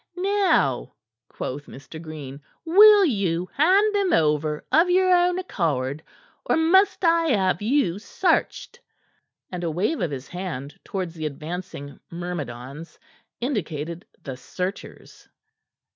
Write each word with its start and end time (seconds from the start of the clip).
"Now," 0.17 0.95
quoth 1.27 1.67
Mr. 1.67 2.01
Green, 2.01 2.41
"will 2.65 3.05
you 3.05 3.47
hand 3.53 3.93
them 3.93 4.13
over 4.13 4.65
of 4.71 4.89
your 4.89 5.13
own 5.13 5.37
accord, 5.37 6.01
or 6.43 6.57
must 6.57 7.05
I 7.05 7.25
have 7.27 7.61
you 7.61 7.99
searched?" 7.99 8.79
And 9.51 9.63
a 9.63 9.69
wave 9.69 10.01
of 10.01 10.09
the 10.09 10.21
hand 10.31 10.79
towards 10.83 11.13
the 11.13 11.27
advancing 11.27 11.99
myrmidons 12.09 12.97
indicated 13.41 14.07
the 14.23 14.37
searchers. 14.37 15.29